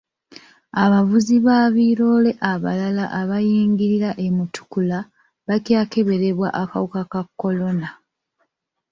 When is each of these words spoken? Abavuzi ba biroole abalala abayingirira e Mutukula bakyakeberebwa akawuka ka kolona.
Abavuzi 0.83 1.35
ba 1.45 1.57
biroole 1.75 2.31
abalala 2.51 3.03
abayingirira 3.19 4.09
e 4.25 4.27
Mutukula 4.35 4.99
bakyakeberebwa 5.47 6.47
akawuka 6.61 7.01
ka 7.11 7.21
kolona. 7.39 7.89